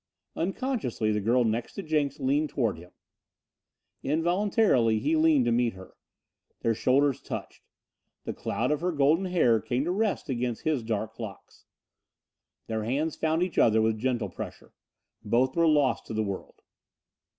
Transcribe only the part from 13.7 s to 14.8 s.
with gentle pressure.